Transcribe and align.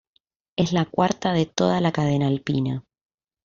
Es 0.55 0.73
la 0.73 0.85
cuarta 0.85 1.31
de 1.31 1.45
toda 1.45 1.79
la 1.79 1.91
cadena 1.91 2.25
alpina. 2.25 2.83